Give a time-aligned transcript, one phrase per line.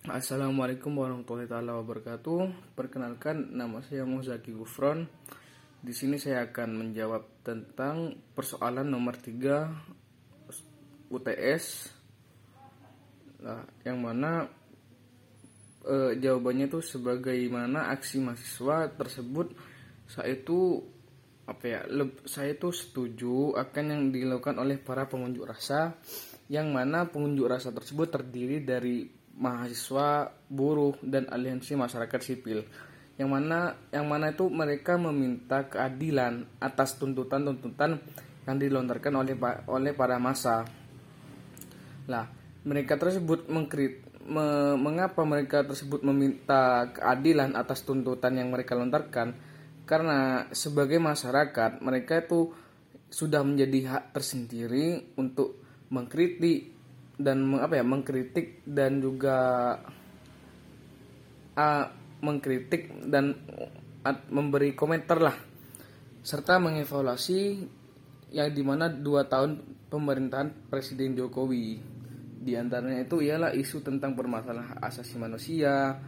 [0.00, 2.72] Assalamualaikum warahmatullahi taala wabarakatuh.
[2.72, 5.04] Perkenalkan nama saya Muzaki Gufron.
[5.84, 11.64] Di sini saya akan menjawab tentang persoalan nomor 3 UTS.
[13.44, 14.48] Nah, yang mana
[15.84, 19.52] e, jawabannya itu sebagaimana aksi mahasiswa tersebut
[20.08, 20.80] saya itu
[21.44, 21.84] apa ya
[22.24, 26.00] saya itu setuju akan yang dilakukan oleh para pengunjuk rasa
[26.48, 32.68] yang mana pengunjuk rasa tersebut terdiri dari mahasiswa, buruh, dan aliansi masyarakat sipil.
[33.16, 38.00] Yang mana yang mana itu mereka meminta keadilan atas tuntutan-tuntutan
[38.44, 39.34] yang dilontarkan oleh
[39.68, 40.68] oleh para masa.
[42.04, 42.28] Lah,
[42.64, 49.36] mereka tersebut mengkrit me, mengapa mereka tersebut meminta keadilan atas tuntutan yang mereka lontarkan?
[49.88, 52.52] Karena sebagai masyarakat mereka itu
[53.10, 55.58] sudah menjadi hak tersendiri untuk
[55.90, 56.79] mengkritik
[57.20, 59.38] dan apa ya mengkritik dan juga
[61.54, 61.84] uh,
[62.24, 63.36] mengkritik dan
[64.08, 65.36] uh, memberi komentar lah.
[66.20, 67.64] Serta mengevaluasi
[68.32, 69.60] yang di mana dua tahun
[69.92, 71.80] pemerintahan Presiden Jokowi.
[72.40, 76.00] Di antaranya itu ialah isu tentang permasalahan asasi manusia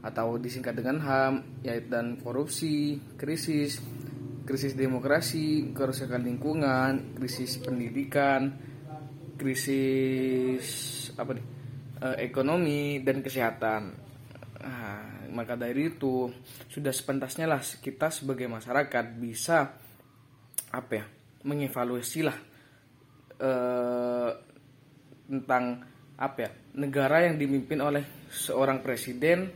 [0.00, 1.34] atau disingkat dengan HAM
[1.66, 3.82] yaitu dan korupsi, krisis,
[4.46, 8.54] krisis demokrasi, kerusakan lingkungan, krisis pendidikan,
[9.40, 10.68] krisis
[11.16, 11.46] apa nih
[12.04, 13.82] uh, ekonomi dan kesehatan.
[14.60, 16.28] Nah, maka dari itu
[16.68, 19.72] sudah sepentasnya lah kita sebagai masyarakat bisa
[20.70, 21.04] apa ya
[21.48, 22.36] mengevaluasi lah
[23.40, 24.30] uh,
[25.30, 25.64] tentang
[26.20, 29.48] apa ya negara yang dipimpin oleh seorang presiden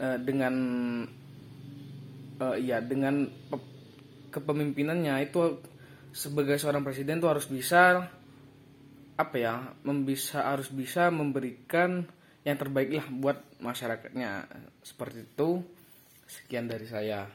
[0.00, 0.54] uh, dengan
[2.40, 3.28] uh, ya dengan
[4.32, 5.60] kepemimpinannya itu
[6.16, 8.08] sebagai seorang presiden tuh harus bisa
[9.16, 9.54] apa ya
[10.04, 12.08] bisa harus bisa memberikan
[12.42, 14.48] yang terbaik lah buat masyarakatnya.
[14.82, 15.62] Seperti itu
[16.26, 17.28] sekian dari saya